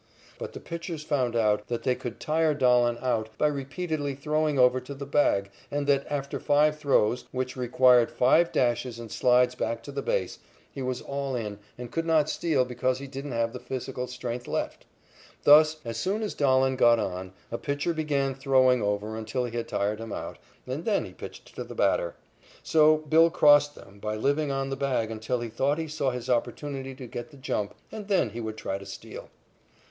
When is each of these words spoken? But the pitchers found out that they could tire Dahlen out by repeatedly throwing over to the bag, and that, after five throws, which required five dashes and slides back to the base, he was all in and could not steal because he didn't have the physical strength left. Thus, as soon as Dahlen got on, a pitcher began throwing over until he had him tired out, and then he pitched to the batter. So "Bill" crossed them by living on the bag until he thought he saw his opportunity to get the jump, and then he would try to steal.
But 0.39 0.53
the 0.53 0.59
pitchers 0.59 1.03
found 1.03 1.35
out 1.35 1.67
that 1.67 1.83
they 1.83 1.93
could 1.93 2.19
tire 2.19 2.55
Dahlen 2.55 2.97
out 3.03 3.29
by 3.37 3.45
repeatedly 3.45 4.15
throwing 4.15 4.57
over 4.57 4.79
to 4.79 4.95
the 4.95 5.05
bag, 5.05 5.51
and 5.69 5.85
that, 5.85 6.07
after 6.09 6.39
five 6.39 6.79
throws, 6.79 7.25
which 7.31 7.55
required 7.55 8.09
five 8.09 8.51
dashes 8.51 8.97
and 8.97 9.11
slides 9.11 9.53
back 9.53 9.83
to 9.83 9.91
the 9.91 10.01
base, 10.01 10.39
he 10.71 10.81
was 10.81 11.03
all 11.03 11.35
in 11.35 11.59
and 11.77 11.91
could 11.91 12.07
not 12.07 12.31
steal 12.31 12.65
because 12.65 12.97
he 12.97 13.05
didn't 13.05 13.33
have 13.33 13.53
the 13.53 13.59
physical 13.59 14.07
strength 14.07 14.47
left. 14.47 14.87
Thus, 15.43 15.77
as 15.85 15.97
soon 15.97 16.23
as 16.23 16.33
Dahlen 16.33 16.77
got 16.77 16.97
on, 16.97 17.31
a 17.51 17.59
pitcher 17.59 17.93
began 17.93 18.33
throwing 18.33 18.81
over 18.81 19.15
until 19.15 19.45
he 19.45 19.51
had 19.55 19.69
him 19.69 19.77
tired 19.77 20.01
out, 20.01 20.39
and 20.65 20.83
then 20.83 21.05
he 21.05 21.11
pitched 21.13 21.53
to 21.55 21.63
the 21.63 21.75
batter. 21.75 22.15
So 22.63 22.97
"Bill" 22.97 23.29
crossed 23.29 23.75
them 23.75 23.99
by 23.99 24.15
living 24.15 24.49
on 24.49 24.71
the 24.71 24.75
bag 24.75 25.11
until 25.11 25.41
he 25.41 25.49
thought 25.51 25.77
he 25.77 25.87
saw 25.87 26.09
his 26.09 26.27
opportunity 26.27 26.95
to 26.95 27.05
get 27.05 27.29
the 27.29 27.37
jump, 27.37 27.75
and 27.91 28.07
then 28.07 28.31
he 28.31 28.41
would 28.41 28.57
try 28.57 28.79
to 28.79 28.85
steal. 28.87 29.29